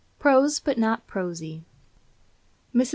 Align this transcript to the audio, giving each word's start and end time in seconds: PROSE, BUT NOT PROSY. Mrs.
PROSE, 0.17 0.59
BUT 0.59 0.79
NOT 0.79 1.05
PROSY. 1.05 1.63
Mrs. 2.73 2.89